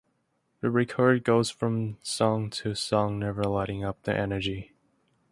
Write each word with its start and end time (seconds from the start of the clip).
The 0.61 0.71
record 0.71 1.23
goes 1.23 1.51
from 1.51 1.99
song 2.01 2.49
to 2.49 2.73
song 2.73 3.19
never 3.19 3.43
letting 3.43 3.83
up 3.83 4.01
the 4.01 4.17
energy. 4.17 4.73